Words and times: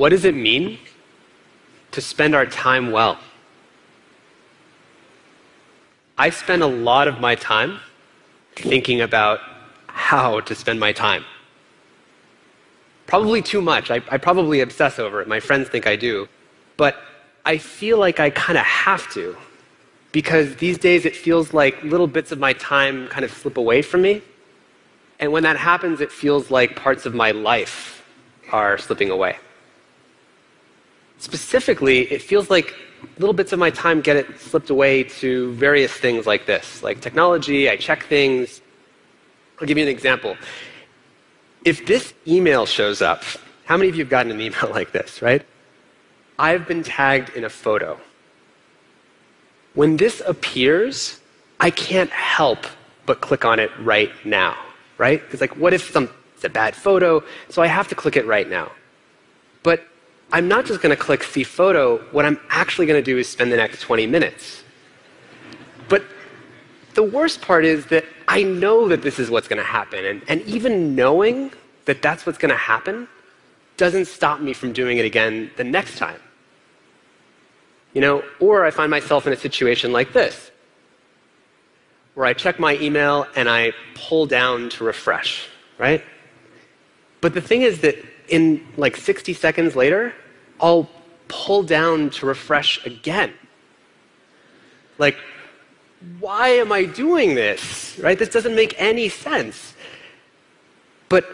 what 0.00 0.08
does 0.08 0.24
it 0.24 0.34
mean 0.34 0.78
to 1.90 2.00
spend 2.00 2.34
our 2.34 2.46
time 2.46 2.90
well? 2.90 3.18
I 6.16 6.30
spend 6.30 6.62
a 6.62 6.66
lot 6.66 7.06
of 7.06 7.20
my 7.20 7.34
time 7.34 7.80
thinking 8.56 9.02
about 9.02 9.40
how 9.88 10.40
to 10.40 10.54
spend 10.54 10.80
my 10.80 10.92
time. 10.94 11.26
Probably 13.06 13.42
too 13.42 13.60
much. 13.60 13.90
I, 13.90 13.96
I 14.10 14.16
probably 14.16 14.62
obsess 14.62 14.98
over 14.98 15.20
it. 15.20 15.28
My 15.28 15.38
friends 15.38 15.68
think 15.68 15.86
I 15.86 15.96
do. 15.96 16.30
But 16.78 16.96
I 17.44 17.58
feel 17.58 17.98
like 17.98 18.20
I 18.20 18.30
kind 18.30 18.56
of 18.56 18.64
have 18.64 19.06
to 19.12 19.36
because 20.12 20.56
these 20.56 20.78
days 20.78 21.04
it 21.04 21.14
feels 21.14 21.52
like 21.52 21.84
little 21.84 22.06
bits 22.06 22.32
of 22.32 22.38
my 22.38 22.54
time 22.54 23.06
kind 23.08 23.22
of 23.22 23.30
slip 23.30 23.58
away 23.58 23.82
from 23.82 24.00
me. 24.00 24.22
And 25.18 25.30
when 25.30 25.42
that 25.42 25.58
happens, 25.58 26.00
it 26.00 26.10
feels 26.10 26.50
like 26.50 26.74
parts 26.74 27.04
of 27.04 27.14
my 27.14 27.32
life 27.32 28.02
are 28.50 28.78
slipping 28.78 29.10
away. 29.10 29.36
Specifically, 31.20 32.10
it 32.10 32.22
feels 32.22 32.48
like 32.48 32.74
little 33.18 33.34
bits 33.34 33.52
of 33.52 33.58
my 33.58 33.70
time 33.70 34.00
get 34.00 34.16
it 34.16 34.40
slipped 34.40 34.70
away 34.70 35.04
to 35.04 35.52
various 35.52 35.92
things 35.92 36.26
like 36.26 36.46
this, 36.46 36.82
like 36.82 37.02
technology, 37.02 37.68
I 37.68 37.76
check 37.76 38.04
things. 38.04 38.62
I'll 39.60 39.66
give 39.66 39.76
you 39.76 39.84
an 39.84 39.90
example. 39.90 40.34
If 41.64 41.86
this 41.86 42.14
email 42.26 42.64
shows 42.64 43.02
up, 43.02 43.22
how 43.66 43.76
many 43.76 43.90
of 43.90 43.96
you 43.96 44.02
have 44.04 44.10
gotten 44.10 44.32
an 44.32 44.40
email 44.40 44.70
like 44.70 44.92
this, 44.92 45.20
right? 45.20 45.44
I've 46.38 46.66
been 46.66 46.82
tagged 46.82 47.36
in 47.36 47.44
a 47.44 47.50
photo. 47.50 48.00
When 49.74 49.98
this 49.98 50.22
appears, 50.26 51.20
I 51.60 51.70
can't 51.70 52.10
help 52.10 52.66
but 53.04 53.20
click 53.20 53.44
on 53.44 53.58
it 53.58 53.70
right 53.80 54.10
now, 54.24 54.56
right? 54.96 55.22
It's 55.32 55.42
like, 55.42 55.54
what 55.56 55.74
if 55.74 55.92
some, 55.92 56.08
it's 56.34 56.44
a 56.44 56.48
bad 56.48 56.74
photo, 56.74 57.22
so 57.50 57.60
I 57.60 57.66
have 57.66 57.88
to 57.88 57.94
click 57.94 58.16
it 58.16 58.26
right 58.26 58.48
now. 58.48 58.72
But 59.62 59.84
I'm 60.32 60.48
not 60.48 60.64
just 60.64 60.80
going 60.80 60.96
to 60.96 61.02
click 61.02 61.22
see 61.22 61.42
photo. 61.42 61.98
What 62.12 62.24
I'm 62.24 62.38
actually 62.50 62.86
going 62.86 63.02
to 63.02 63.04
do 63.04 63.18
is 63.18 63.28
spend 63.28 63.50
the 63.52 63.56
next 63.56 63.80
20 63.80 64.06
minutes. 64.06 64.62
But 65.88 66.04
the 66.94 67.02
worst 67.02 67.42
part 67.42 67.64
is 67.64 67.86
that 67.86 68.04
I 68.28 68.42
know 68.44 68.88
that 68.88 69.02
this 69.02 69.18
is 69.18 69.28
what's 69.28 69.48
going 69.48 69.58
to 69.58 69.64
happen. 69.64 70.04
And, 70.04 70.22
and 70.28 70.42
even 70.42 70.94
knowing 70.94 71.52
that 71.86 72.00
that's 72.00 72.26
what's 72.26 72.38
going 72.38 72.50
to 72.50 72.56
happen 72.56 73.08
doesn't 73.76 74.04
stop 74.04 74.40
me 74.40 74.52
from 74.52 74.72
doing 74.72 74.98
it 74.98 75.04
again 75.04 75.50
the 75.56 75.64
next 75.64 75.98
time. 75.98 76.20
You 77.92 78.00
know, 78.00 78.22
or 78.38 78.64
I 78.64 78.70
find 78.70 78.90
myself 78.90 79.26
in 79.26 79.32
a 79.32 79.36
situation 79.36 79.90
like 79.90 80.12
this, 80.12 80.52
where 82.14 82.26
I 82.26 82.34
check 82.34 82.60
my 82.60 82.76
email 82.76 83.26
and 83.34 83.48
I 83.48 83.72
pull 83.94 84.26
down 84.26 84.68
to 84.70 84.84
refresh, 84.84 85.48
right? 85.76 86.04
But 87.20 87.34
the 87.34 87.40
thing 87.40 87.62
is 87.62 87.80
that 87.80 87.96
in 88.30 88.66
like 88.76 88.96
60 88.96 89.34
seconds 89.34 89.76
later, 89.76 90.14
I'll 90.60 90.88
pull 91.28 91.62
down 91.62 92.10
to 92.10 92.26
refresh 92.26 92.84
again. 92.86 93.32
Like, 94.98 95.16
why 96.18 96.48
am 96.48 96.72
I 96.72 96.84
doing 96.84 97.34
this? 97.34 97.98
Right? 97.98 98.18
This 98.18 98.30
doesn't 98.30 98.54
make 98.54 98.74
any 98.78 99.08
sense. 99.08 99.74
But 101.08 101.28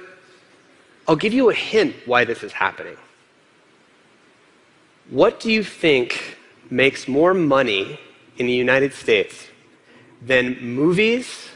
I'll 1.06 1.16
give 1.16 1.32
you 1.32 1.50
a 1.50 1.54
hint 1.54 1.94
why 2.06 2.24
this 2.24 2.42
is 2.42 2.52
happening. 2.52 2.96
What 5.10 5.38
do 5.38 5.52
you 5.52 5.62
think 5.62 6.36
makes 6.68 7.06
more 7.06 7.32
money 7.32 8.00
in 8.38 8.46
the 8.46 8.52
United 8.52 8.92
States 8.92 9.46
than 10.20 10.58
movies, 10.60 11.48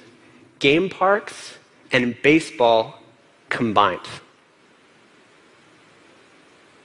game 0.60 0.88
parks, 0.88 1.54
and 1.90 2.14
baseball 2.22 3.00
combined? 3.48 4.06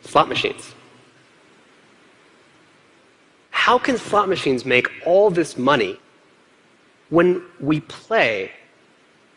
Slot 0.06 0.30
machines. 0.30 0.74
How 3.52 3.80
can 3.80 3.98
slot 3.98 4.30
machines 4.30 4.64
make 4.64 4.88
all 5.06 5.32
this 5.32 5.58
money 5.58 6.00
when 7.10 7.42
we 7.60 7.82
play 7.82 8.52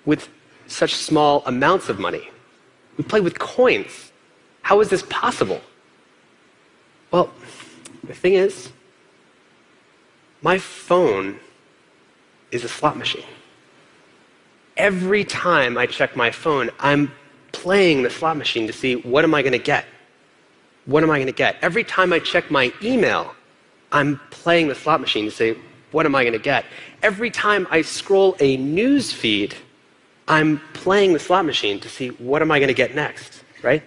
with 0.04 0.28
such 0.66 0.94
small 0.94 1.42
amounts 1.46 1.88
of 1.88 1.98
money? 1.98 2.28
We 2.98 3.04
play 3.04 3.20
with 3.20 3.38
coins. 3.38 4.12
How 4.62 4.80
is 4.80 4.90
this 4.90 5.02
possible? 5.08 5.62
Well, 7.10 7.30
the 8.04 8.14
thing 8.14 8.34
is, 8.34 8.70
my 10.42 10.58
phone 10.58 11.40
is 12.50 12.64
a 12.64 12.68
slot 12.68 12.98
machine. 12.98 13.24
Every 14.76 15.24
time 15.24 15.78
I 15.78 15.86
check 15.86 16.14
my 16.14 16.30
phone, 16.30 16.70
I'm 16.78 17.10
playing 17.52 18.02
the 18.02 18.10
slot 18.10 18.36
machine 18.36 18.66
to 18.66 18.72
see 18.72 18.96
what 18.96 19.24
am 19.24 19.34
I 19.34 19.40
going 19.42 19.52
to 19.52 19.58
get? 19.58 19.86
What 20.88 21.02
am 21.02 21.10
I 21.10 21.18
going 21.18 21.26
to 21.26 21.32
get? 21.32 21.56
Every 21.60 21.84
time 21.84 22.14
I 22.14 22.18
check 22.18 22.50
my 22.50 22.72
email, 22.82 23.34
I'm 23.92 24.18
playing 24.30 24.68
the 24.68 24.74
slot 24.74 25.02
machine 25.02 25.26
to 25.26 25.30
say, 25.30 25.54
what 25.90 26.06
am 26.06 26.14
I 26.14 26.22
going 26.22 26.32
to 26.32 26.38
get? 26.38 26.64
Every 27.02 27.30
time 27.30 27.66
I 27.70 27.82
scroll 27.82 28.36
a 28.40 28.56
news 28.56 29.12
feed, 29.12 29.54
I'm 30.28 30.62
playing 30.72 31.12
the 31.12 31.18
slot 31.18 31.44
machine 31.44 31.78
to 31.80 31.90
see 31.90 32.08
what 32.08 32.40
am 32.40 32.50
I 32.50 32.58
going 32.58 32.68
to 32.68 32.74
get 32.74 32.94
next, 32.94 33.44
right? 33.62 33.82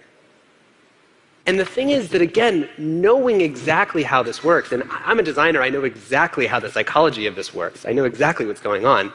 And 1.44 1.58
the 1.58 1.64
thing 1.64 1.90
is 1.90 2.10
that, 2.10 2.22
again, 2.22 2.68
knowing 2.78 3.40
exactly 3.40 4.04
how 4.04 4.22
this 4.22 4.44
works, 4.44 4.70
and 4.70 4.84
I'm 4.88 5.18
a 5.18 5.24
designer, 5.24 5.60
I 5.60 5.70
know 5.70 5.82
exactly 5.82 6.46
how 6.46 6.60
the 6.60 6.70
psychology 6.70 7.26
of 7.26 7.34
this 7.34 7.52
works, 7.52 7.84
I 7.84 7.90
know 7.90 8.04
exactly 8.04 8.46
what's 8.46 8.60
going 8.60 8.86
on, 8.86 9.12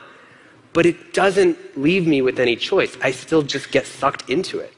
but 0.74 0.86
it 0.86 1.14
doesn't 1.14 1.58
leave 1.78 2.06
me 2.06 2.22
with 2.22 2.38
any 2.38 2.58
choice. 2.58 2.98
I 3.02 3.12
still 3.12 3.44
just 3.44 3.72
get 3.72 3.86
sucked 3.86 4.30
into 4.30 4.60
it. 4.60 4.74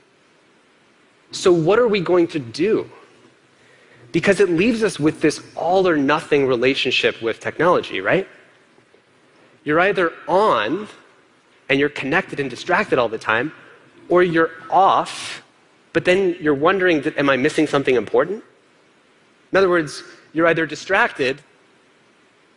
So, 1.32 1.52
what 1.52 1.80
are 1.80 1.88
we 1.88 2.02
going 2.02 2.28
to 2.28 2.40
do? 2.40 2.90
Because 4.12 4.40
it 4.40 4.50
leaves 4.50 4.84
us 4.84 5.00
with 5.00 5.22
this 5.22 5.42
all 5.56 5.88
or 5.88 5.96
nothing 5.96 6.48
relationship 6.48 7.22
with 7.22 7.40
technology, 7.40 8.02
right? 8.02 8.28
You're 9.64 9.80
either 9.80 10.14
on 10.28 10.88
and 11.70 11.80
you're 11.80 11.90
connected 11.90 12.40
and 12.40 12.50
distracted 12.50 12.98
all 12.98 13.10
the 13.10 13.20
time, 13.20 13.52
or 14.10 14.24
you're 14.24 14.50
off, 14.72 15.44
but 15.94 16.04
then 16.06 16.36
you're 16.40 16.56
wondering, 16.56 17.06
am 17.18 17.30
I 17.30 17.38
missing 17.38 17.68
something 17.68 17.96
important? 17.96 18.44
In 19.52 19.58
other 19.58 19.70
words, 19.70 20.04
you're 20.34 20.48
either 20.48 20.66
distracted 20.66 21.42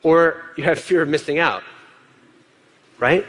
or 0.02 0.42
you 0.56 0.64
have 0.64 0.78
fear 0.78 1.02
of 1.02 1.08
missing 1.08 1.38
out, 1.38 1.62
right? 2.98 3.26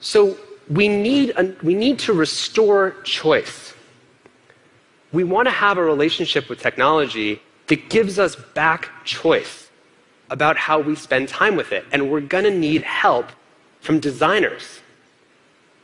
So 0.00 0.36
we 0.68 0.88
need, 0.88 1.32
a, 1.36 1.54
we 1.62 1.74
need 1.74 1.98
to 2.00 2.12
restore 2.12 2.96
choice 3.02 3.74
we 5.12 5.24
want 5.24 5.46
to 5.46 5.52
have 5.52 5.78
a 5.78 5.82
relationship 5.82 6.48
with 6.48 6.60
technology 6.60 7.40
that 7.66 7.88
gives 7.90 8.18
us 8.18 8.34
back 8.34 8.90
choice 9.04 9.70
about 10.30 10.56
how 10.56 10.80
we 10.80 10.96
spend 10.96 11.28
time 11.28 11.54
with 11.54 11.72
it. 11.72 11.84
And 11.92 12.10
we're 12.10 12.20
going 12.20 12.44
to 12.44 12.50
need 12.50 12.82
help 12.82 13.26
from 13.80 14.00
designers. 14.00 14.80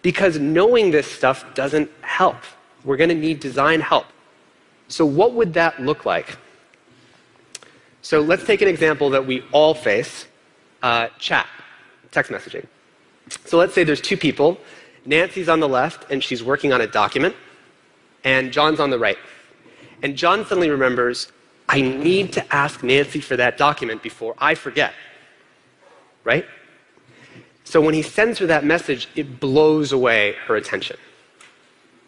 Because 0.01 0.39
knowing 0.39 0.91
this 0.91 1.07
stuff 1.07 1.45
doesn't 1.55 1.91
help. 2.01 2.37
We're 2.85 2.97
going 2.97 3.11
to 3.11 3.15
need 3.15 3.41
design 3.41 3.81
help. 3.81 4.07
So, 4.89 5.05
what 5.05 5.35
would 5.35 5.53
that 5.55 5.81
look 5.83 6.07
like? 6.07 6.39
So, 8.01 8.21
let's 8.21 8.47
take 8.47 8.63
an 8.63 8.69
example 8.69 9.11
that 9.11 9.27
we 9.27 9.43
all 9.53 9.75
face 9.75 10.27
uh, 10.83 11.09
chat, 11.19 11.47
text 12.11 12.33
messaging. 12.33 12.67
So, 13.45 13.59
let's 13.59 13.75
say 13.75 13.85
there's 13.85 14.01
two 14.01 14.17
people. 14.17 14.57
Nancy's 15.05 15.49
on 15.49 15.61
the 15.61 15.69
left, 15.69 16.11
and 16.11 16.25
she's 16.25 16.43
working 16.43 16.73
on 16.73 16.81
a 16.81 16.87
document 16.87 17.35
and 18.25 18.53
John's 18.53 18.81
on 18.81 18.91
the 18.91 18.99
right. 18.99 19.19
And 20.03 20.17
John 20.17 20.45
suddenly 20.45 20.71
remembers, 20.71 21.33
I 21.69 21.81
need 21.81 22.33
to 22.35 22.55
ask 22.55 22.83
Nancy 22.83 23.21
for 23.21 23.37
that 23.37 23.59
document 23.59 24.03
before 24.03 24.35
I 24.39 24.55
forget. 24.55 24.93
Right? 26.25 26.47
So 27.65 27.81
when 27.81 27.95
he 27.95 28.03
sends 28.03 28.39
her 28.39 28.47
that 28.47 28.65
message, 28.65 29.09
it 29.15 29.41
blows 29.41 29.93
away 29.93 30.35
her 30.47 30.57
attention. 30.57 30.97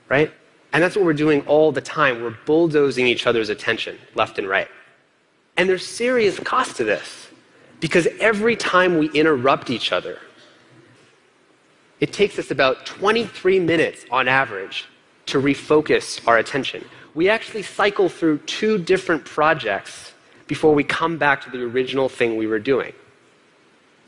Right? 0.08 0.32
And 0.72 0.82
that's 0.82 0.96
what 0.96 1.04
we're 1.04 1.12
doing 1.12 1.42
all 1.46 1.72
the 1.72 1.80
time. 1.80 2.22
We're 2.22 2.36
bulldozing 2.46 3.06
each 3.06 3.26
other's 3.26 3.48
attention 3.48 3.98
left 4.14 4.38
and 4.38 4.48
right. 4.48 4.68
And 5.56 5.68
there's 5.68 5.84
serious 5.84 6.38
cost 6.38 6.76
to 6.76 6.84
this 6.84 7.28
because 7.80 8.06
every 8.20 8.56
time 8.56 8.98
we 8.98 9.10
interrupt 9.10 9.68
each 9.68 9.92
other, 9.92 10.18
it 11.98 12.12
takes 12.12 12.38
us 12.38 12.50
about 12.50 12.86
23 12.86 13.60
minutes 13.60 14.06
on 14.10 14.28
average 14.28 14.86
to 15.30 15.40
refocus 15.40 16.26
our 16.28 16.38
attention. 16.38 16.84
We 17.14 17.28
actually 17.28 17.62
cycle 17.62 18.08
through 18.08 18.38
two 18.38 18.78
different 18.78 19.24
projects 19.24 20.12
before 20.46 20.74
we 20.74 20.84
come 20.84 21.18
back 21.18 21.40
to 21.44 21.50
the 21.50 21.62
original 21.62 22.08
thing 22.08 22.36
we 22.36 22.46
were 22.46 22.58
doing. 22.58 22.92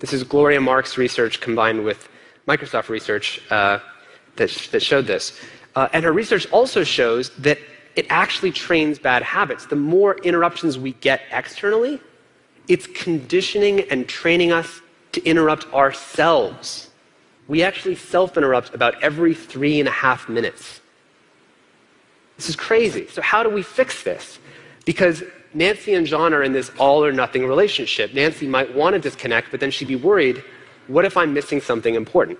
This 0.00 0.12
is 0.12 0.24
Gloria 0.24 0.60
Mark's 0.60 0.98
research 0.98 1.40
combined 1.40 1.84
with 1.84 2.08
Microsoft 2.48 2.88
research 2.88 3.40
uh, 3.50 3.78
that, 4.36 4.50
that 4.72 4.82
showed 4.82 5.06
this. 5.06 5.38
Uh, 5.76 5.88
and 5.92 6.04
her 6.04 6.12
research 6.12 6.50
also 6.50 6.82
shows 6.82 7.30
that 7.38 7.58
it 7.94 8.06
actually 8.10 8.50
trains 8.50 8.98
bad 8.98 9.22
habits. 9.22 9.66
The 9.66 9.76
more 9.76 10.18
interruptions 10.18 10.78
we 10.78 10.92
get 10.94 11.22
externally, 11.30 12.00
it's 12.68 12.86
conditioning 12.88 13.82
and 13.90 14.08
training 14.08 14.50
us 14.50 14.80
to 15.12 15.24
interrupt 15.24 15.72
ourselves. 15.72 16.90
We 17.48 17.62
actually 17.62 17.96
self 17.96 18.36
interrupt 18.36 18.74
about 18.74 19.02
every 19.02 19.34
three 19.34 19.78
and 19.78 19.88
a 19.88 19.92
half 19.92 20.28
minutes. 20.28 20.81
This 22.36 22.48
is 22.48 22.56
crazy. 22.56 23.06
So, 23.08 23.22
how 23.22 23.42
do 23.42 23.50
we 23.50 23.62
fix 23.62 24.02
this? 24.02 24.38
Because 24.84 25.22
Nancy 25.54 25.94
and 25.94 26.06
John 26.06 26.32
are 26.34 26.42
in 26.42 26.52
this 26.52 26.70
all 26.78 27.04
or 27.04 27.12
nothing 27.12 27.46
relationship. 27.46 28.14
Nancy 28.14 28.46
might 28.46 28.74
want 28.74 28.94
to 28.94 29.00
disconnect, 29.00 29.50
but 29.50 29.60
then 29.60 29.70
she'd 29.70 29.88
be 29.88 29.96
worried 29.96 30.42
what 30.88 31.04
if 31.04 31.16
I'm 31.16 31.32
missing 31.32 31.60
something 31.60 31.94
important? 31.94 32.38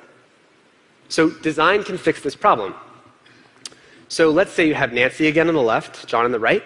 So, 1.08 1.30
design 1.30 1.84
can 1.84 1.98
fix 1.98 2.22
this 2.22 2.34
problem. 2.34 2.74
So, 4.08 4.30
let's 4.30 4.52
say 4.52 4.66
you 4.66 4.74
have 4.74 4.92
Nancy 4.92 5.28
again 5.28 5.48
on 5.48 5.54
the 5.54 5.62
left, 5.62 6.06
John 6.06 6.24
on 6.24 6.32
the 6.32 6.40
right, 6.40 6.62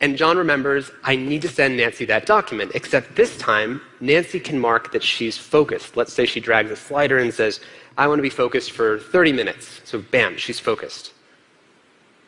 and 0.00 0.16
John 0.16 0.36
remembers, 0.36 0.90
I 1.04 1.16
need 1.16 1.42
to 1.42 1.48
send 1.48 1.76
Nancy 1.76 2.04
that 2.06 2.26
document, 2.26 2.72
except 2.74 3.14
this 3.14 3.36
time, 3.38 3.80
Nancy 4.00 4.40
can 4.40 4.58
mark 4.58 4.92
that 4.92 5.02
she's 5.02 5.36
focused. 5.36 5.96
Let's 5.96 6.12
say 6.12 6.26
she 6.26 6.40
drags 6.40 6.70
a 6.70 6.76
slider 6.76 7.18
and 7.18 7.32
says, 7.32 7.60
I 7.96 8.08
want 8.08 8.18
to 8.18 8.22
be 8.22 8.30
focused 8.30 8.72
for 8.72 8.98
30 8.98 9.32
minutes. 9.32 9.80
So, 9.84 10.00
bam, 10.00 10.36
she's 10.36 10.58
focused. 10.58 11.12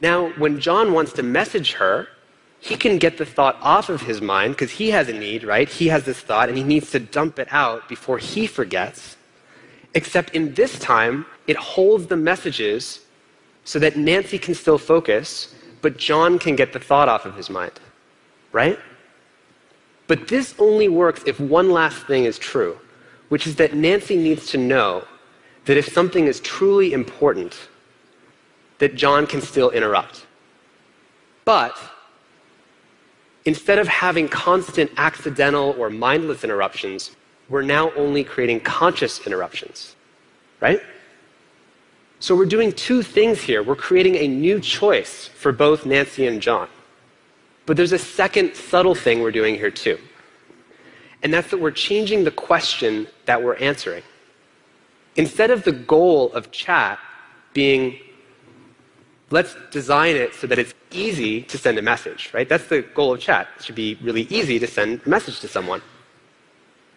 Now, 0.04 0.28
when 0.36 0.60
John 0.60 0.92
wants 0.92 1.14
to 1.14 1.22
message 1.22 1.72
her, 1.80 2.08
he 2.60 2.76
can 2.76 2.98
get 2.98 3.16
the 3.16 3.24
thought 3.24 3.56
off 3.62 3.88
of 3.88 4.02
his 4.02 4.20
mind 4.20 4.52
because 4.52 4.72
he 4.72 4.90
has 4.90 5.08
a 5.08 5.14
need, 5.14 5.44
right? 5.44 5.66
He 5.66 5.88
has 5.88 6.04
this 6.04 6.20
thought 6.20 6.50
and 6.50 6.58
he 6.58 6.62
needs 6.62 6.90
to 6.90 6.98
dump 7.00 7.38
it 7.38 7.48
out 7.50 7.88
before 7.88 8.18
he 8.18 8.46
forgets. 8.46 9.16
Except 9.94 10.34
in 10.34 10.52
this 10.52 10.78
time, 10.78 11.24
it 11.46 11.56
holds 11.56 12.06
the 12.08 12.18
messages 12.18 13.00
so 13.64 13.78
that 13.78 13.96
Nancy 13.96 14.38
can 14.38 14.54
still 14.54 14.76
focus, 14.76 15.54
but 15.80 15.96
John 15.96 16.38
can 16.38 16.54
get 16.54 16.74
the 16.74 16.80
thought 16.80 17.08
off 17.08 17.24
of 17.24 17.34
his 17.34 17.48
mind, 17.48 17.80
right? 18.52 18.78
But 20.06 20.28
this 20.28 20.54
only 20.58 20.88
works 20.88 21.22
if 21.24 21.40
one 21.40 21.70
last 21.70 22.06
thing 22.06 22.26
is 22.26 22.38
true, 22.38 22.78
which 23.30 23.46
is 23.46 23.56
that 23.56 23.72
Nancy 23.72 24.18
needs 24.18 24.50
to 24.50 24.58
know 24.58 25.06
that 25.64 25.78
if 25.78 25.88
something 25.88 26.26
is 26.26 26.40
truly 26.40 26.92
important, 26.92 27.54
that 28.78 28.94
John 28.94 29.26
can 29.26 29.40
still 29.40 29.70
interrupt. 29.70 30.26
But 31.44 31.76
Instead 33.44 33.78
of 33.78 33.86
having 33.86 34.28
constant 34.28 34.90
accidental 34.96 35.74
or 35.78 35.90
mindless 35.90 36.44
interruptions, 36.44 37.14
we're 37.48 37.62
now 37.62 37.92
only 37.92 38.24
creating 38.24 38.60
conscious 38.60 39.26
interruptions, 39.26 39.96
right? 40.60 40.80
So 42.20 42.34
we're 42.34 42.46
doing 42.46 42.72
two 42.72 43.02
things 43.02 43.42
here. 43.42 43.62
We're 43.62 43.76
creating 43.76 44.16
a 44.16 44.28
new 44.28 44.60
choice 44.60 45.26
for 45.26 45.52
both 45.52 45.84
Nancy 45.84 46.26
and 46.26 46.40
John. 46.40 46.68
But 47.66 47.76
there's 47.76 47.92
a 47.92 47.98
second 47.98 48.54
subtle 48.54 48.94
thing 48.94 49.20
we're 49.20 49.30
doing 49.30 49.56
here 49.56 49.70
too. 49.70 49.98
And 51.22 51.32
that's 51.32 51.50
that 51.50 51.60
we're 51.60 51.70
changing 51.70 52.24
the 52.24 52.30
question 52.30 53.06
that 53.26 53.42
we're 53.42 53.56
answering. 53.56 54.02
Instead 55.16 55.50
of 55.50 55.64
the 55.64 55.72
goal 55.72 56.32
of 56.32 56.50
chat 56.50 56.98
being 57.52 57.98
let's 59.30 59.56
design 59.70 60.16
it 60.16 60.34
so 60.34 60.46
that 60.46 60.58
it's 60.58 60.74
easy 60.90 61.42
to 61.42 61.58
send 61.58 61.78
a 61.78 61.82
message, 61.82 62.30
right? 62.32 62.48
That's 62.48 62.66
the 62.66 62.82
goal 62.82 63.14
of 63.14 63.20
chat. 63.20 63.48
It 63.56 63.64
should 63.64 63.74
be 63.74 63.98
really 64.02 64.22
easy 64.22 64.58
to 64.58 64.66
send 64.66 65.00
a 65.04 65.08
message 65.08 65.40
to 65.40 65.48
someone. 65.48 65.82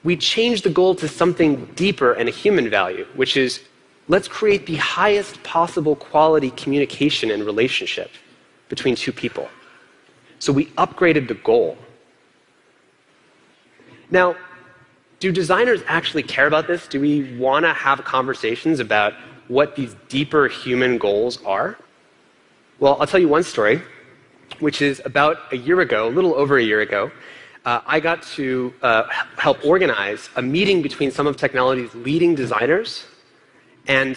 We 0.04 0.16
change 0.16 0.62
the 0.62 0.70
goal 0.70 0.96
to 0.96 1.08
something 1.08 1.66
deeper 1.76 2.14
and 2.14 2.30
a 2.30 2.32
human 2.32 2.70
value, 2.70 3.06
which 3.16 3.38
is 3.38 3.62
let's 4.08 4.28
create 4.28 4.66
the 4.66 4.76
highest 4.76 5.42
possible 5.44 5.96
quality 5.96 6.52
communication 6.52 7.32
and 7.32 7.44
relationship 7.44 8.12
between 8.70 8.96
two 8.96 9.12
people. 9.12 9.50
So 10.40 10.54
we 10.54 10.68
upgraded 10.78 11.28
the 11.28 11.34
goal. 11.34 11.78
Now, 14.12 14.36
do 15.20 15.32
designers 15.32 15.82
actually 15.88 16.24
care 16.24 16.46
about 16.46 16.68
this? 16.68 16.88
Do 16.88 17.02
we 17.02 17.36
want 17.38 17.66
to 17.66 17.74
have 17.74 18.04
conversations 18.04 18.80
about 18.80 19.14
what 19.48 19.76
these 19.76 19.96
deeper 20.10 20.48
human 20.48 20.98
goals 20.98 21.44
are? 21.44 21.78
Well, 22.80 22.96
I'll 23.00 23.08
tell 23.08 23.20
you 23.20 23.28
one 23.28 23.42
story, 23.42 23.82
which 24.60 24.84
is 24.84 25.02
about 25.04 25.52
a 25.52 25.58
year 25.58 25.82
ago, 25.82 26.08
a 26.08 26.12
little 26.12 26.36
over 26.36 26.60
a 26.60 26.64
year 26.64 26.82
ago. 26.82 27.10
Uh, 27.66 27.82
I 27.88 28.00
got 28.00 28.22
to 28.38 28.72
uh, 28.84 29.10
help 29.36 29.66
organize 29.66 30.30
a 30.36 30.44
meeting 30.44 30.84
between 30.84 31.10
some 31.10 31.26
of 31.26 31.38
technology's 31.38 31.96
leading 31.96 32.36
designers 32.36 33.06
and 33.88 34.16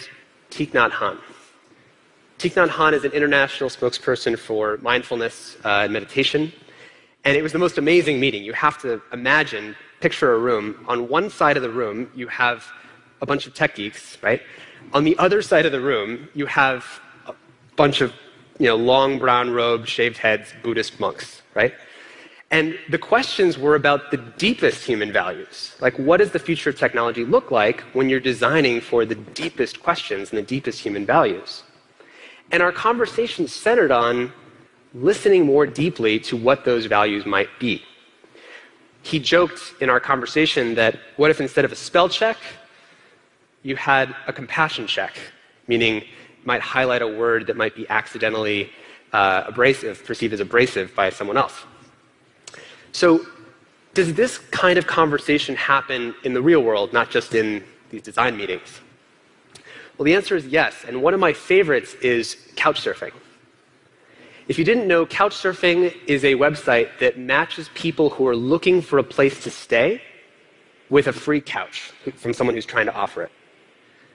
Thich 0.51 0.73
Nhat 0.73 0.91
Hanh. 0.91 1.17
Thich 2.37 2.53
Nhat 2.53 2.69
Hanh 2.69 2.93
is 2.93 3.03
an 3.03 3.13
international 3.13 3.67
spokesperson 3.71 4.37
for 4.37 4.77
mindfulness 4.77 5.57
uh, 5.65 5.85
and 5.85 5.91
meditation. 5.91 6.53
And 7.25 7.35
it 7.35 7.41
was 7.41 7.53
the 7.53 7.59
most 7.59 7.79
amazing 7.79 8.19
meeting. 8.19 8.43
You 8.43 8.53
have 8.53 8.79
to 8.83 9.01
imagine, 9.11 9.75
picture 10.01 10.35
a 10.35 10.37
room. 10.37 10.85
On 10.87 11.09
one 11.09 11.31
side 11.31 11.57
of 11.57 11.63
the 11.63 11.71
room, 11.71 12.11
you 12.13 12.27
have 12.27 12.67
a 13.21 13.25
bunch 13.25 13.47
of 13.47 13.55
tech 13.55 13.73
geeks, 13.73 14.19
right? 14.21 14.43
On 14.93 15.03
the 15.03 15.17
other 15.17 15.41
side 15.41 15.65
of 15.65 15.71
the 15.71 15.81
room, 15.81 16.29
you 16.35 16.45
have 16.45 16.85
a 17.25 17.33
bunch 17.75 18.01
of 18.01 18.13
you 18.61 18.67
know, 18.67 18.75
long 18.75 19.17
brown 19.17 19.49
robed, 19.49 19.89
shaved 19.89 20.17
heads, 20.17 20.53
Buddhist 20.61 20.99
monks, 20.99 21.41
right? 21.55 21.73
And 22.51 22.77
the 22.91 22.97
questions 22.99 23.57
were 23.57 23.73
about 23.73 24.11
the 24.11 24.17
deepest 24.17 24.85
human 24.85 25.11
values. 25.11 25.75
Like, 25.81 25.97
what 25.97 26.17
does 26.17 26.31
the 26.31 26.37
future 26.37 26.69
of 26.69 26.77
technology 26.77 27.25
look 27.25 27.49
like 27.49 27.81
when 27.93 28.07
you're 28.07 28.19
designing 28.19 28.79
for 28.79 29.03
the 29.03 29.15
deepest 29.15 29.81
questions 29.81 30.29
and 30.29 30.37
the 30.37 30.43
deepest 30.43 30.79
human 30.79 31.07
values? 31.07 31.63
And 32.51 32.61
our 32.61 32.71
conversation 32.71 33.47
centered 33.47 33.91
on 33.91 34.31
listening 34.93 35.43
more 35.43 35.65
deeply 35.65 36.19
to 36.19 36.37
what 36.37 36.63
those 36.63 36.85
values 36.85 37.25
might 37.25 37.49
be. 37.57 37.81
He 39.01 39.17
joked 39.17 39.73
in 39.81 39.89
our 39.89 39.99
conversation 39.99 40.75
that 40.75 40.99
what 41.17 41.31
if 41.31 41.41
instead 41.41 41.65
of 41.65 41.71
a 41.71 41.75
spell 41.75 42.09
check, 42.09 42.37
you 43.63 43.75
had 43.75 44.15
a 44.27 44.33
compassion 44.33 44.85
check, 44.85 45.15
meaning 45.67 46.03
might 46.45 46.61
highlight 46.61 47.01
a 47.01 47.07
word 47.07 47.47
that 47.47 47.57
might 47.57 47.75
be 47.75 47.87
accidentally 47.89 48.71
uh, 49.13 49.43
abrasive, 49.47 50.03
perceived 50.05 50.33
as 50.33 50.39
abrasive 50.39 50.93
by 50.95 51.09
someone 51.09 51.37
else. 51.37 51.63
So, 52.91 53.25
does 53.93 54.13
this 54.13 54.37
kind 54.37 54.77
of 54.79 54.87
conversation 54.87 55.55
happen 55.55 56.15
in 56.23 56.33
the 56.33 56.41
real 56.41 56.61
world, 56.61 56.93
not 56.93 57.09
just 57.09 57.35
in 57.35 57.63
these 57.89 58.01
design 58.01 58.37
meetings? 58.37 58.79
Well, 59.97 60.05
the 60.05 60.15
answer 60.15 60.35
is 60.35 60.47
yes. 60.47 60.85
And 60.87 61.03
one 61.03 61.13
of 61.13 61.19
my 61.19 61.33
favorites 61.33 61.93
is 61.95 62.37
couchsurfing. 62.55 63.11
If 64.47 64.57
you 64.57 64.65
didn't 64.65 64.87
know, 64.87 65.05
couchsurfing 65.05 65.95
is 66.07 66.23
a 66.23 66.35
website 66.35 66.89
that 66.99 67.19
matches 67.19 67.69
people 67.73 68.09
who 68.09 68.27
are 68.27 68.35
looking 68.35 68.81
for 68.81 68.97
a 68.97 69.03
place 69.03 69.43
to 69.43 69.51
stay 69.51 70.01
with 70.89 71.07
a 71.07 71.13
free 71.13 71.41
couch 71.41 71.91
from 72.15 72.33
someone 72.33 72.55
who's 72.55 72.65
trying 72.65 72.85
to 72.85 72.93
offer 72.93 73.23
it. 73.23 73.31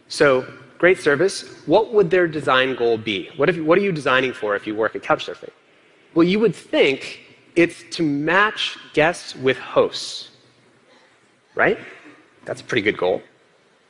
So, 0.08 0.46
great 0.78 0.98
service. 0.98 1.42
What 1.66 1.92
would 1.92 2.10
their 2.10 2.26
design 2.26 2.76
goal 2.76 2.98
be? 2.98 3.30
What, 3.36 3.48
if, 3.48 3.58
what 3.58 3.78
are 3.78 3.82
you 3.82 3.92
designing 3.92 4.32
for 4.32 4.54
if 4.56 4.66
you 4.66 4.74
work 4.74 4.94
at 4.96 5.02
Couchsurfing? 5.02 5.50
Well, 6.14 6.26
you 6.26 6.38
would 6.40 6.54
think 6.54 7.20
it's 7.54 7.84
to 7.96 8.02
match 8.02 8.78
guests 8.92 9.34
with 9.34 9.58
hosts, 9.58 10.30
right? 11.54 11.78
That's 12.44 12.60
a 12.60 12.64
pretty 12.64 12.82
good 12.82 12.98
goal. 12.98 13.22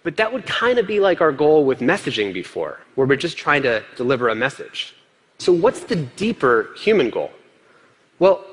But 0.02 0.16
that 0.16 0.32
would 0.32 0.46
kind 0.46 0.78
of 0.78 0.86
be 0.86 1.00
like 1.00 1.20
our 1.20 1.32
goal 1.32 1.64
with 1.64 1.80
messaging 1.80 2.32
before, 2.32 2.80
where 2.94 3.06
we're 3.06 3.16
just 3.16 3.36
trying 3.36 3.62
to 3.62 3.82
deliver 3.96 4.28
a 4.28 4.34
message. 4.34 4.94
So, 5.38 5.52
what's 5.52 5.80
the 5.80 5.96
deeper 5.96 6.70
human 6.76 7.10
goal? 7.10 7.30
Well, 8.20 8.44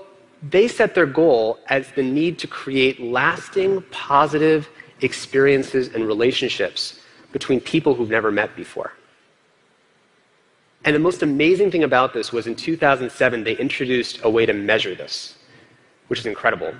they 0.41 0.67
set 0.67 0.95
their 0.95 1.05
goal 1.05 1.59
as 1.69 1.91
the 1.91 2.03
need 2.03 2.39
to 2.39 2.47
create 2.47 2.99
lasting, 2.99 3.83
positive 3.91 4.67
experiences 5.01 5.89
and 5.93 6.05
relationships 6.05 6.99
between 7.33 7.59
people 7.59 7.93
who've 7.95 8.09
never 8.09 8.31
met 8.31 8.55
before. 8.55 8.93
And 10.85 10.95
the 10.95 10.99
most 10.99 11.21
amazing 11.23 11.71
thing 11.71 11.83
about 11.83 12.13
this 12.13 12.31
was 12.31 12.47
in 12.47 12.55
2007, 12.55 13.43
they 13.43 13.57
introduced 13.57 14.19
a 14.23 14.29
way 14.29 14.45
to 14.45 14.53
measure 14.53 14.95
this, 14.95 15.35
which 16.07 16.19
is 16.19 16.25
incredible. 16.25 16.73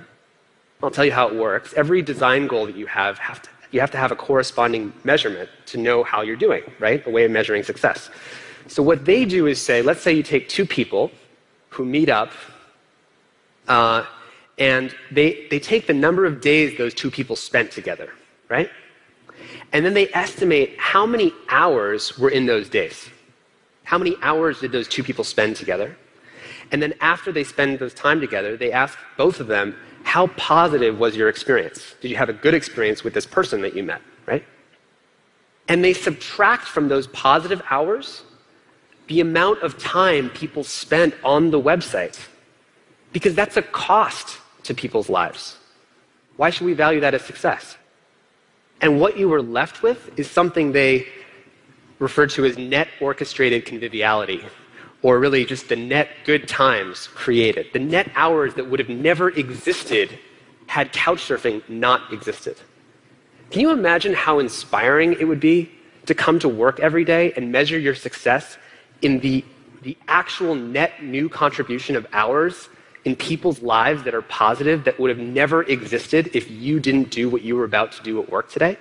I'll 0.82 0.90
tell 0.90 1.04
you 1.04 1.12
how 1.12 1.28
it 1.28 1.34
works. 1.34 1.72
Every 1.74 2.02
design 2.02 2.46
goal 2.46 2.66
that 2.66 2.76
you 2.76 2.86
have, 2.86 3.18
have 3.18 3.40
to, 3.42 3.48
you 3.70 3.80
have 3.80 3.90
to 3.92 3.98
have 3.98 4.12
a 4.12 4.16
corresponding 4.16 4.92
measurement 5.04 5.48
to 5.66 5.78
know 5.78 6.04
how 6.04 6.22
you're 6.22 6.36
doing, 6.36 6.62
right? 6.78 7.04
A 7.06 7.10
way 7.10 7.24
of 7.24 7.30
measuring 7.30 7.62
success. 7.62 8.10
So 8.66 8.82
what 8.82 9.04
they 9.04 9.24
do 9.24 9.46
is 9.46 9.60
say, 9.60 9.82
let's 9.82 10.00
say 10.00 10.12
you 10.12 10.22
take 10.22 10.48
two 10.48 10.66
people 10.66 11.10
who 11.70 11.84
meet 11.84 12.08
up, 12.08 12.32
uh, 13.68 14.04
and 14.58 14.94
they, 15.10 15.46
they 15.50 15.58
take 15.58 15.86
the 15.86 15.94
number 15.94 16.24
of 16.26 16.40
days 16.40 16.78
those 16.78 16.94
two 16.94 17.10
people 17.10 17.34
spent 17.34 17.70
together, 17.72 18.12
right? 18.48 18.70
And 19.72 19.84
then 19.84 19.94
they 19.94 20.08
estimate 20.12 20.76
how 20.78 21.06
many 21.06 21.32
hours 21.48 22.18
were 22.18 22.30
in 22.30 22.46
those 22.46 22.68
days. 22.68 23.08
How 23.84 23.98
many 23.98 24.16
hours 24.22 24.60
did 24.60 24.72
those 24.72 24.88
two 24.88 25.02
people 25.02 25.24
spend 25.24 25.56
together? 25.56 25.96
And 26.72 26.82
then 26.82 26.94
after 27.00 27.32
they 27.32 27.44
spend 27.44 27.78
those 27.78 27.94
time 27.94 28.20
together, 28.20 28.56
they 28.56 28.72
ask 28.72 28.98
both 29.16 29.40
of 29.40 29.46
them, 29.46 29.76
how 30.02 30.28
positive 30.28 30.98
was 30.98 31.16
your 31.16 31.28
experience? 31.28 31.94
Did 32.00 32.10
you 32.10 32.16
have 32.16 32.28
a 32.28 32.32
good 32.32 32.54
experience 32.54 33.04
with 33.04 33.14
this 33.14 33.26
person 33.26 33.60
that 33.62 33.74
you 33.74 33.82
met, 33.82 34.00
right? 34.26 34.44
And 35.68 35.82
they 35.82 35.92
subtract 35.92 36.64
from 36.64 36.88
those 36.88 37.06
positive 37.08 37.62
hours 37.70 38.22
the 39.06 39.20
amount 39.20 39.62
of 39.62 39.78
time 39.78 40.30
people 40.30 40.64
spent 40.64 41.14
on 41.24 41.50
the 41.50 41.60
website. 41.60 42.18
Because 43.12 43.34
that's 43.34 43.56
a 43.56 43.62
cost 43.62 44.38
to 44.64 44.74
people's 44.74 45.08
lives. 45.08 45.58
Why 46.36 46.50
should 46.50 46.66
we 46.66 46.74
value 46.74 47.00
that 47.00 47.14
as 47.14 47.22
success? 47.22 47.76
And 48.80 49.00
what 49.00 49.16
you 49.16 49.28
were 49.28 49.42
left 49.42 49.82
with 49.82 50.18
is 50.18 50.30
something 50.30 50.72
they 50.72 51.06
refer 51.98 52.26
to 52.26 52.44
as 52.44 52.58
net 52.58 52.88
orchestrated 53.00 53.64
conviviality, 53.64 54.44
or 55.02 55.18
really 55.18 55.44
just 55.44 55.68
the 55.68 55.76
net 55.76 56.08
good 56.24 56.48
times 56.48 57.08
created, 57.08 57.66
the 57.72 57.78
net 57.78 58.10
hours 58.14 58.54
that 58.54 58.68
would 58.68 58.80
have 58.80 58.88
never 58.88 59.30
existed 59.30 60.18
had 60.66 60.92
couchsurfing 60.92 61.66
not 61.68 62.12
existed. 62.12 62.56
Can 63.50 63.60
you 63.60 63.70
imagine 63.70 64.14
how 64.14 64.38
inspiring 64.38 65.12
it 65.14 65.24
would 65.24 65.40
be 65.40 65.70
to 66.06 66.14
come 66.14 66.38
to 66.40 66.48
work 66.48 66.80
every 66.80 67.04
day 67.04 67.32
and 67.36 67.52
measure 67.52 67.78
your 67.78 67.94
success 67.94 68.58
in 69.02 69.20
the, 69.20 69.44
the 69.82 69.96
actual 70.08 70.54
net 70.54 71.02
new 71.02 71.28
contribution 71.28 71.96
of 71.96 72.06
hours 72.12 72.68
in 73.04 73.14
people's 73.16 73.62
lives 73.62 74.02
that 74.04 74.14
are 74.14 74.22
positive 74.22 74.84
that 74.84 74.98
would 74.98 75.10
have 75.10 75.18
never 75.18 75.62
existed 75.64 76.30
if 76.32 76.50
you 76.50 76.80
didn't 76.80 77.10
do 77.10 77.28
what 77.28 77.42
you 77.42 77.54
were 77.56 77.64
about 77.64 77.92
to 77.92 78.02
do 78.02 78.20
at 78.22 78.30
work 78.30 78.50
today? 78.50 78.78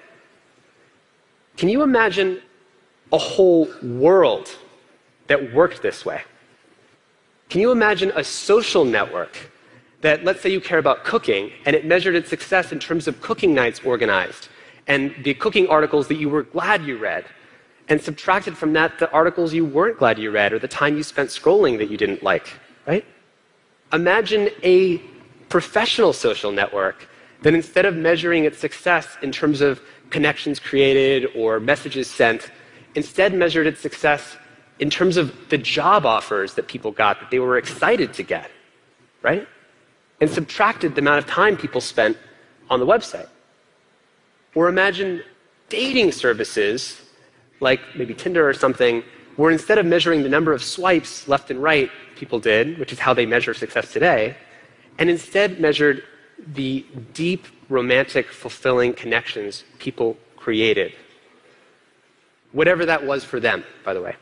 Can 1.58 1.70
you 1.70 1.82
imagine 1.82 2.42
a 3.12 3.18
whole 3.18 3.70
world 3.84 4.50
that 5.28 5.54
worked 5.54 5.82
this 5.82 6.06
way? 6.06 6.22
Can 7.50 7.62
you 7.62 7.72
imagine 7.72 8.12
a 8.16 8.24
social 8.24 8.86
network 8.86 9.38
that, 10.02 10.24
let's 10.24 10.42
say 10.42 10.50
you 10.50 10.60
care 10.60 10.80
about 10.80 11.04
cooking, 11.04 11.52
and 11.66 11.76
it 11.76 11.86
measured 11.86 12.16
its 12.16 12.30
success 12.30 12.72
in 12.72 12.80
terms 12.80 13.08
of 13.08 13.22
cooking 13.22 13.54
nights 13.54 13.82
organized 13.86 14.50
and 14.88 15.14
the 15.24 15.34
cooking 15.34 15.68
articles 15.68 16.08
that 16.08 16.16
you 16.16 16.30
were 16.30 16.44
glad 16.44 16.84
you 16.84 16.98
read, 16.98 17.26
and 17.90 18.02
subtracted 18.02 18.58
from 18.58 18.74
that 18.74 18.98
the 19.00 19.10
articles 19.12 19.54
you 19.54 19.66
weren't 19.66 19.98
glad 19.98 20.18
you 20.18 20.32
read 20.32 20.54
or 20.54 20.60
the 20.60 20.68
time 20.68 20.96
you 20.98 21.04
spent 21.04 21.30
scrolling 21.30 21.78
that 21.78 21.90
you 21.90 21.98
didn't 21.98 22.24
like, 22.24 22.48
right? 22.88 23.06
Imagine 23.94 24.50
a 24.64 24.98
professional 25.50 26.14
social 26.14 26.52
network 26.52 27.08
that 27.44 27.54
instead 27.54 27.86
of 27.86 27.96
measuring 27.96 28.46
its 28.46 28.58
success 28.58 29.18
in 29.22 29.32
terms 29.32 29.62
of 29.62 29.80
connections 30.10 30.60
created 30.60 31.30
or 31.36 31.60
messages 31.60 32.10
sent, 32.10 32.50
instead 32.96 33.34
measured 33.34 33.68
its 33.68 33.80
success 33.80 34.36
in 34.80 34.90
terms 34.90 35.16
of 35.16 35.32
the 35.50 35.58
job 35.58 36.06
offers 36.06 36.56
that 36.56 36.68
people 36.68 36.92
got 36.92 37.20
that 37.20 37.30
they 37.30 37.40
were 37.40 37.58
excited 37.58 38.14
to 38.14 38.24
get, 38.24 38.50
right? 39.22 39.48
And 40.20 40.30
subtracted 40.30 40.96
the 40.96 41.02
amount 41.02 41.20
of 41.20 41.28
time 41.28 41.56
people 41.56 41.82
spent 41.82 42.18
on 42.70 42.80
the 42.80 42.86
website. 42.86 43.30
Or 44.56 44.70
imagine 44.70 45.22
dating 45.70 46.12
services 46.14 47.02
like 47.60 47.82
maybe 47.96 48.14
Tinder 48.14 48.48
or 48.48 48.54
something, 48.54 49.04
where 49.36 49.52
instead 49.52 49.78
of 49.78 49.86
measuring 49.86 50.24
the 50.24 50.30
number 50.30 50.52
of 50.52 50.64
swipes 50.64 51.28
left 51.28 51.52
and 51.52 51.62
right 51.62 51.92
people 52.16 52.40
did, 52.40 52.78
which 52.78 52.92
is 52.92 53.00
how 53.00 53.14
they 53.14 53.26
measure 53.26 53.54
success 53.54 53.92
today, 53.92 54.36
and 55.00 55.10
instead 55.10 55.60
measured 55.60 56.04
the 56.54 56.86
deep, 57.14 57.48
romantic, 57.70 58.32
fulfilling 58.32 58.94
connections 58.94 59.64
people 59.80 60.18
created. 60.36 60.94
Whatever 62.52 62.86
that 62.86 63.04
was 63.06 63.24
for 63.24 63.40
them, 63.40 63.64
by 63.84 63.94
the 63.94 64.02
way. 64.02 64.16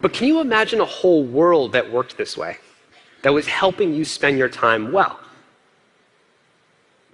But 0.00 0.12
can 0.12 0.28
you 0.28 0.40
imagine 0.40 0.80
a 0.80 0.84
whole 0.84 1.24
world 1.24 1.72
that 1.72 1.90
worked 1.90 2.16
this 2.16 2.36
way? 2.36 2.58
That 3.22 3.32
was 3.32 3.46
helping 3.46 3.94
you 3.94 4.04
spend 4.04 4.36
your 4.38 4.50
time 4.50 4.92
well? 4.92 5.18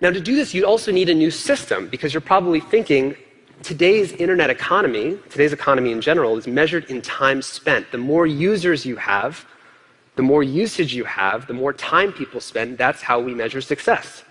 Now, 0.00 0.10
to 0.10 0.20
do 0.20 0.34
this, 0.34 0.54
you'd 0.54 0.64
also 0.64 0.90
need 0.90 1.08
a 1.08 1.14
new 1.14 1.30
system 1.30 1.88
because 1.88 2.14
you're 2.14 2.20
probably 2.20 2.58
thinking 2.58 3.14
today's 3.62 4.12
internet 4.12 4.50
economy, 4.50 5.18
today's 5.28 5.52
economy 5.52 5.92
in 5.92 6.00
general, 6.00 6.36
is 6.36 6.46
measured 6.46 6.84
in 6.90 7.02
time 7.02 7.42
spent. 7.42 7.90
The 7.92 7.98
more 7.98 8.26
users 8.26 8.86
you 8.86 8.96
have, 8.96 9.44
the 10.16 10.22
more 10.22 10.42
usage 10.42 10.94
you 10.94 11.04
have, 11.04 11.46
the 11.46 11.54
more 11.54 11.72
time 11.72 12.12
people 12.12 12.40
spend, 12.40 12.78
that's 12.78 13.02
how 13.02 13.20
we 13.20 13.34
measure 13.34 13.60
success. 13.60 14.24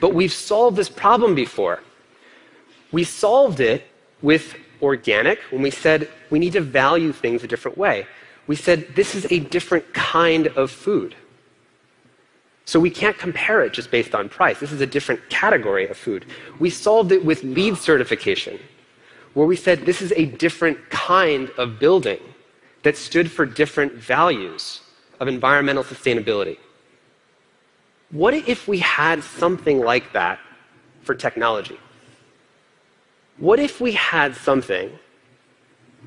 But 0.00 0.14
we've 0.14 0.32
solved 0.32 0.76
this 0.76 0.88
problem 0.88 1.34
before. 1.34 1.80
We 2.90 3.04
solved 3.04 3.60
it 3.60 3.84
with 4.20 4.56
organic 4.82 5.38
when 5.50 5.62
we 5.62 5.70
said 5.70 6.08
we 6.30 6.38
need 6.38 6.52
to 6.54 6.60
value 6.60 7.12
things 7.12 7.44
a 7.44 7.46
different 7.46 7.78
way. 7.78 8.06
We 8.46 8.56
said 8.56 8.94
this 8.96 9.14
is 9.14 9.30
a 9.30 9.38
different 9.38 9.94
kind 9.94 10.48
of 10.48 10.70
food. 10.70 11.14
So 12.64 12.78
we 12.78 12.90
can't 12.90 13.18
compare 13.18 13.62
it 13.62 13.72
just 13.72 13.90
based 13.90 14.14
on 14.14 14.28
price. 14.28 14.60
This 14.60 14.72
is 14.72 14.80
a 14.80 14.86
different 14.86 15.28
category 15.28 15.88
of 15.88 15.96
food. 15.96 16.26
We 16.58 16.70
solved 16.70 17.12
it 17.12 17.24
with 17.24 17.42
LEED 17.42 17.76
certification, 17.76 18.60
where 19.34 19.46
we 19.46 19.56
said 19.56 19.80
this 19.80 20.00
is 20.00 20.12
a 20.12 20.26
different 20.26 20.78
kind 20.90 21.50
of 21.58 21.78
building 21.78 22.20
that 22.82 22.96
stood 22.96 23.30
for 23.30 23.46
different 23.46 23.92
values 23.94 24.80
of 25.20 25.28
environmental 25.28 25.84
sustainability. 25.84 26.58
What 28.10 28.34
if 28.34 28.68
we 28.68 28.78
had 28.78 29.22
something 29.24 29.80
like 29.80 30.12
that 30.12 30.38
for 31.02 31.14
technology? 31.14 31.78
What 33.38 33.58
if 33.58 33.80
we 33.80 33.92
had 33.92 34.36
something 34.36 34.98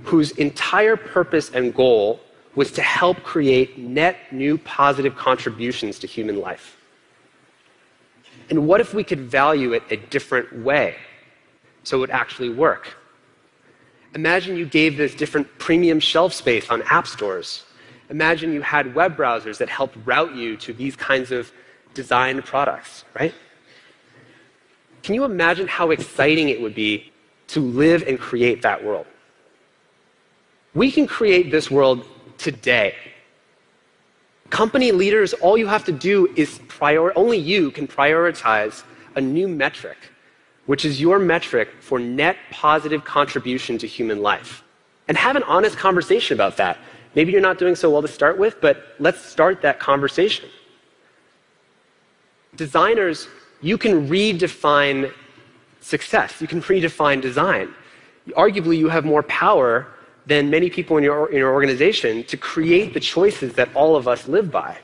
whose 0.03 0.31
entire 0.31 0.95
purpose 0.95 1.49
and 1.49 1.73
goal 1.73 2.19
was 2.55 2.71
to 2.71 2.81
help 2.81 3.21
create 3.23 3.77
net 3.77 4.17
new 4.31 4.57
positive 4.57 5.15
contributions 5.15 5.99
to 5.99 6.07
human 6.07 6.39
life. 6.39 6.77
And 8.49 8.67
what 8.67 8.79
if 8.79 8.93
we 8.93 9.03
could 9.03 9.21
value 9.21 9.73
it 9.73 9.83
a 9.89 9.97
different 9.97 10.63
way 10.63 10.95
so 11.83 11.97
it 11.97 11.99
would 11.99 12.09
actually 12.11 12.49
work? 12.49 12.95
Imagine 14.13 14.55
you 14.55 14.65
gave 14.65 14.95
this 14.95 15.13
different 15.13 15.47
premium 15.57 15.99
shelf 15.99 16.33
space 16.33 16.69
on 16.69 16.81
app 16.83 17.05
stores. 17.05 17.65
Imagine 18.09 18.53
you 18.53 18.61
had 18.61 18.95
web 18.95 19.17
browsers 19.17 19.57
that 19.57 19.67
helped 19.67 19.97
route 20.05 20.33
you 20.33 20.55
to 20.57 20.71
these 20.71 20.95
kinds 20.95 21.31
of 21.31 21.51
designed 21.93 22.45
products, 22.45 23.03
right? 23.19 23.33
Can 25.03 25.15
you 25.15 25.23
imagine 25.23 25.67
how 25.67 25.91
exciting 25.91 26.49
it 26.49 26.61
would 26.61 26.75
be 26.75 27.11
to 27.47 27.59
live 27.59 28.03
and 28.07 28.19
create 28.19 28.61
that 28.61 28.83
world? 28.83 29.05
We 30.73 30.91
can 30.91 31.07
create 31.07 31.51
this 31.51 31.69
world 31.69 32.05
today. 32.37 32.95
Company 34.49 34.91
leaders, 34.91 35.33
all 35.33 35.57
you 35.57 35.67
have 35.67 35.83
to 35.85 35.91
do 35.91 36.31
is 36.35 36.59
prior, 36.67 37.17
only 37.17 37.37
you 37.37 37.71
can 37.71 37.87
prioritize 37.87 38.83
a 39.15 39.21
new 39.21 39.47
metric, 39.47 39.97
which 40.65 40.85
is 40.85 41.01
your 41.01 41.19
metric 41.19 41.69
for 41.79 41.99
net 41.99 42.37
positive 42.51 43.03
contribution 43.03 43.77
to 43.79 43.87
human 43.87 44.21
life. 44.21 44.63
And 45.07 45.17
have 45.17 45.35
an 45.35 45.43
honest 45.43 45.77
conversation 45.77 46.35
about 46.35 46.57
that. 46.57 46.77
Maybe 47.15 47.31
you're 47.31 47.41
not 47.41 47.57
doing 47.57 47.75
so 47.75 47.89
well 47.89 48.01
to 48.01 48.07
start 48.07 48.37
with, 48.37 48.59
but 48.61 48.95
let's 48.99 49.21
start 49.21 49.61
that 49.61 49.79
conversation. 49.79 50.49
Designers, 52.55 53.27
you 53.61 53.77
can 53.77 54.07
redefine 54.07 55.11
success, 55.81 56.41
you 56.41 56.47
can 56.47 56.61
redefine 56.61 57.21
design. 57.21 57.73
Arguably, 58.29 58.77
you 58.77 58.89
have 58.89 59.05
more 59.05 59.23
power 59.23 59.87
than 60.25 60.49
many 60.49 60.69
people 60.69 60.97
in 60.97 61.03
your, 61.03 61.29
in 61.31 61.37
your 61.37 61.53
organization 61.53 62.23
to 62.25 62.37
create 62.37 62.93
the 62.93 62.99
choices 62.99 63.53
that 63.53 63.69
all 63.75 63.95
of 63.95 64.07
us 64.07 64.27
live 64.27 64.51
by. 64.51 64.77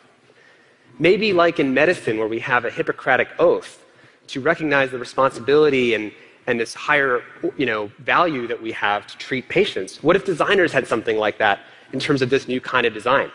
Maybe 1.00 1.34
like 1.34 1.60
in 1.60 1.74
medicine, 1.74 2.18
where 2.18 2.28
we 2.28 2.40
have 2.40 2.66
a 2.66 2.70
Hippocratic 2.70 3.30
oath 3.40 3.84
to 4.28 4.40
recognize 4.40 4.92
the 4.92 5.00
responsibility 5.00 5.96
and, 5.96 6.12
and 6.48 6.60
this 6.60 6.74
higher 6.74 7.24
you 7.58 7.66
know, 7.66 7.92
value 8.00 8.48
that 8.48 8.62
we 8.62 8.72
have 8.74 9.08
to 9.08 9.18
treat 9.18 9.50
patients. 9.50 10.04
What 10.04 10.16
if 10.16 10.26
designers 10.26 10.72
had 10.72 10.88
something 10.88 11.18
like 11.18 11.38
that 11.40 11.62
in 11.92 12.00
terms 12.00 12.22
of 12.22 12.30
this 12.30 12.48
new 12.48 12.62
kind 12.62 12.86
of 12.86 12.94
design? 12.94 13.32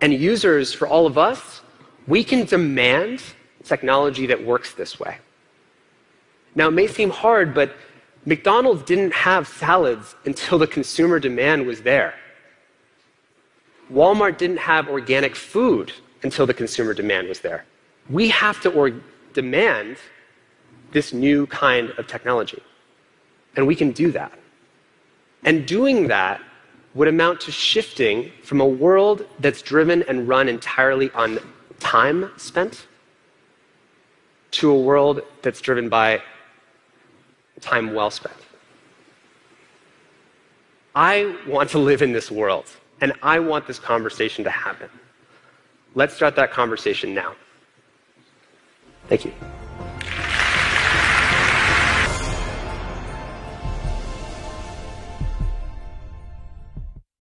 And 0.00 0.14
users, 0.14 0.72
for 0.72 0.88
all 0.88 1.06
of 1.06 1.18
us, 1.18 1.60
we 2.06 2.24
can 2.24 2.46
demand 2.46 3.22
technology 3.64 4.26
that 4.26 4.42
works 4.42 4.72
this 4.72 4.98
way. 4.98 5.18
Now, 6.54 6.68
it 6.68 6.72
may 6.72 6.86
seem 6.86 7.10
hard, 7.10 7.52
but 7.54 7.76
McDonald's 8.24 8.82
didn't 8.82 9.12
have 9.12 9.48
salads 9.48 10.14
until 10.24 10.58
the 10.58 10.66
consumer 10.66 11.18
demand 11.18 11.66
was 11.66 11.82
there. 11.82 12.14
Walmart 13.92 14.36
didn't 14.36 14.58
have 14.58 14.88
organic 14.88 15.34
food 15.34 15.92
until 16.22 16.46
the 16.46 16.54
consumer 16.54 16.92
demand 16.92 17.28
was 17.28 17.40
there. 17.40 17.64
We 18.10 18.28
have 18.28 18.60
to 18.62 19.02
demand 19.32 19.96
this 20.92 21.12
new 21.12 21.46
kind 21.46 21.90
of 21.90 22.06
technology. 22.06 22.62
And 23.56 23.66
we 23.66 23.74
can 23.74 23.92
do 23.92 24.12
that. 24.12 24.32
And 25.44 25.66
doing 25.66 26.08
that 26.08 26.40
would 26.94 27.08
amount 27.08 27.40
to 27.42 27.52
shifting 27.52 28.30
from 28.42 28.60
a 28.60 28.66
world 28.66 29.26
that's 29.38 29.62
driven 29.62 30.02
and 30.04 30.28
run 30.28 30.48
entirely 30.48 31.10
on 31.12 31.38
time 31.78 32.30
spent 32.36 32.86
to 34.50 34.70
a 34.70 34.80
world 34.80 35.20
that's 35.42 35.60
driven 35.60 35.88
by 35.88 36.22
time 37.60 37.94
well 37.94 38.10
spent. 38.10 38.36
I 40.94 41.36
want 41.46 41.70
to 41.70 41.78
live 41.78 42.02
in 42.02 42.12
this 42.12 42.30
world, 42.30 42.66
and 43.00 43.12
I 43.22 43.38
want 43.38 43.66
this 43.66 43.78
conversation 43.78 44.44
to 44.44 44.50
happen. 44.50 44.90
Let's 45.94 46.14
start 46.14 46.36
that 46.36 46.50
conversation 46.50 47.14
now. 47.14 47.34
Thank 49.08 49.24
you. 49.24 49.32